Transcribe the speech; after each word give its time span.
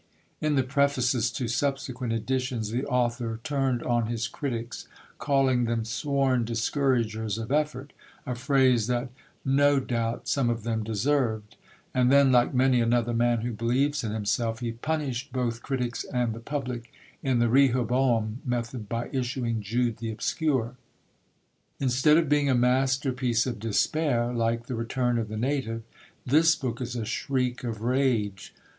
In 0.41 0.55
the 0.55 0.63
prefaces 0.63 1.29
to 1.33 1.47
subsequent 1.47 2.11
editions 2.11 2.71
the 2.71 2.85
author 2.87 3.39
turned 3.43 3.83
on 3.83 4.07
his 4.07 4.27
critics, 4.27 4.87
calling 5.19 5.65
them 5.65 5.85
"sworn 5.85 6.43
discouragers 6.43 7.37
of 7.37 7.51
effort," 7.51 7.93
a 8.25 8.33
phrase 8.33 8.87
that 8.87 9.09
no 9.45 9.79
doubt 9.79 10.27
some 10.27 10.49
of 10.49 10.63
them 10.63 10.83
deserved; 10.83 11.55
and 11.93 12.11
then, 12.11 12.31
like 12.31 12.51
many 12.51 12.81
another 12.81 13.13
man 13.13 13.41
who 13.41 13.51
believes 13.51 14.03
in 14.03 14.11
himself, 14.11 14.59
he 14.59 14.71
punished 14.71 15.31
both 15.31 15.61
critics 15.61 16.03
and 16.05 16.33
the 16.33 16.39
public 16.39 16.91
in 17.21 17.37
the 17.37 17.47
Rehoboam 17.47 18.41
method 18.43 18.89
by 18.89 19.07
issuing 19.13 19.61
Jude 19.61 19.97
the 19.97 20.09
Obscure. 20.11 20.77
Instead 21.79 22.17
of 22.17 22.27
being 22.27 22.49
a 22.49 22.55
masterpiece 22.55 23.45
of 23.45 23.59
despair, 23.59 24.33
like 24.33 24.65
The 24.65 24.73
Return 24.73 25.19
of 25.19 25.27
the 25.27 25.37
Native, 25.37 25.83
this 26.25 26.55
book 26.55 26.81
is 26.81 26.95
a 26.95 27.05
shriek 27.05 27.63
of 27.63 27.83
rage. 27.83 28.55